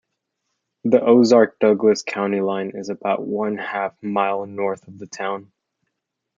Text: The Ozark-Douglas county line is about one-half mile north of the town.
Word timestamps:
The 0.83 0.99
Ozark-Douglas 0.99 2.01
county 2.01 2.41
line 2.41 2.71
is 2.73 2.89
about 2.89 3.21
one-half 3.21 4.01
mile 4.01 4.47
north 4.47 4.87
of 4.87 4.97
the 4.97 5.05
town. 5.05 5.51